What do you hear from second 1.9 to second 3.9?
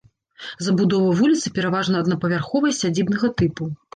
аднапавярховая сядзібнага тыпу.